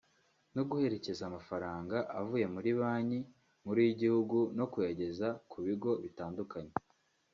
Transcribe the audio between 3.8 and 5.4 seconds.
y’igihugu no kuyageza